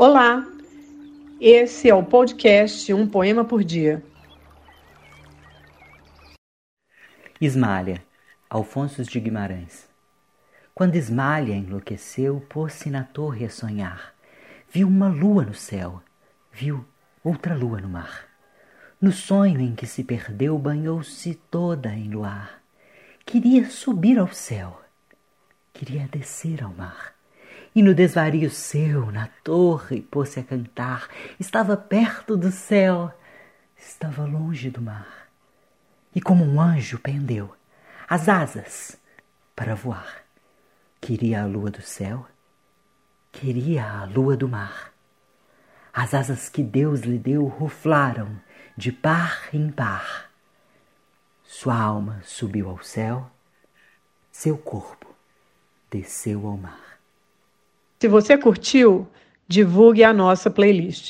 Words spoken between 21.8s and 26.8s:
em luar. Queria subir ao céu, queria descer ao